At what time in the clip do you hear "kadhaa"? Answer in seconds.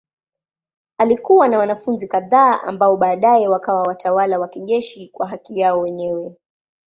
2.07-2.61